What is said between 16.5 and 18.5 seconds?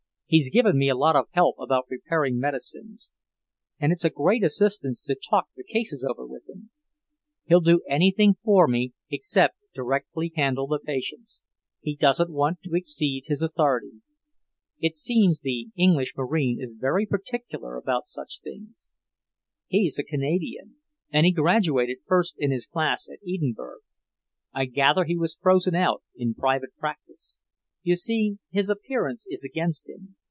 is very particular about such